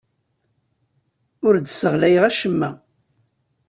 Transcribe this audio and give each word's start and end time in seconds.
Ur 1.47 1.55
d-sseɣlayeɣ 1.57 2.23
acemma. 2.29 2.69